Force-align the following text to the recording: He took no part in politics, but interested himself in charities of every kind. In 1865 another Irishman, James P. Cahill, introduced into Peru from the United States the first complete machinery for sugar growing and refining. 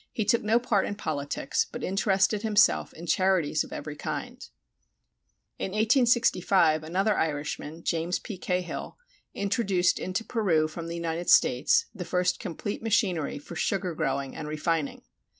He 0.11 0.25
took 0.25 0.41
no 0.41 0.57
part 0.57 0.87
in 0.87 0.95
politics, 0.95 1.67
but 1.71 1.83
interested 1.83 2.41
himself 2.41 2.91
in 2.91 3.05
charities 3.05 3.63
of 3.63 3.71
every 3.71 3.95
kind. 3.95 4.43
In 5.59 5.73
1865 5.73 6.81
another 6.83 7.15
Irishman, 7.15 7.83
James 7.83 8.17
P. 8.17 8.39
Cahill, 8.39 8.97
introduced 9.35 9.99
into 9.99 10.23
Peru 10.25 10.67
from 10.67 10.87
the 10.87 10.95
United 10.95 11.29
States 11.29 11.85
the 11.93 12.03
first 12.03 12.39
complete 12.39 12.81
machinery 12.81 13.37
for 13.37 13.55
sugar 13.55 13.93
growing 13.93 14.35
and 14.35 14.47
refining. 14.47 15.03